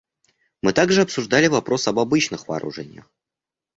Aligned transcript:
Мы 0.63 0.73
также 0.73 1.03
обсуждали 1.03 1.45
вопрос 1.45 1.87
об 1.87 1.99
обычных 1.99 2.47
вооружениях. 2.47 3.07